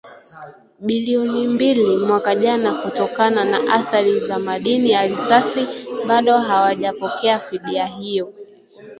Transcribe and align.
bilioni 0.79 1.47
mbili 1.47 1.97
mwaka 1.97 2.35
jana 2.35 2.73
kutokana 2.73 3.43
na 3.45 3.67
athari 3.73 4.19
za 4.19 4.39
madini 4.39 4.91
ya 4.91 5.07
risasi 5.07 5.67
bado 6.07 6.37
hawajapokea 6.37 7.39
fidia 7.39 7.85
hiyo 7.85 8.33